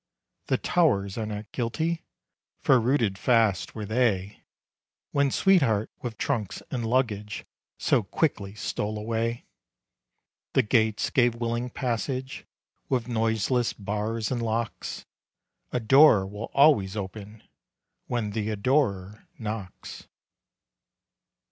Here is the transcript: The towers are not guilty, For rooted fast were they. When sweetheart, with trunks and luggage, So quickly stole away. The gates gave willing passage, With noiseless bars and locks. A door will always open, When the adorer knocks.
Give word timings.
The 0.47 0.57
towers 0.57 1.15
are 1.15 1.27
not 1.27 1.51
guilty, 1.51 2.01
For 2.63 2.81
rooted 2.81 3.19
fast 3.19 3.75
were 3.75 3.85
they. 3.85 4.41
When 5.11 5.29
sweetheart, 5.29 5.91
with 6.01 6.17
trunks 6.17 6.63
and 6.71 6.83
luggage, 6.83 7.45
So 7.77 8.01
quickly 8.01 8.55
stole 8.55 8.97
away. 8.97 9.45
The 10.53 10.63
gates 10.63 11.11
gave 11.11 11.35
willing 11.35 11.69
passage, 11.69 12.47
With 12.89 13.07
noiseless 13.07 13.73
bars 13.73 14.31
and 14.31 14.41
locks. 14.41 15.05
A 15.71 15.79
door 15.79 16.25
will 16.25 16.49
always 16.51 16.97
open, 16.97 17.43
When 18.07 18.31
the 18.31 18.49
adorer 18.49 19.27
knocks. 19.37 20.07